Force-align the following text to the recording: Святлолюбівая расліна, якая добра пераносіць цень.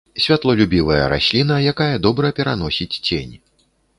Святлолюбівая 0.23 1.03
расліна, 1.13 1.55
якая 1.73 1.95
добра 2.07 2.33
пераносіць 2.39 2.99
цень. 3.11 3.33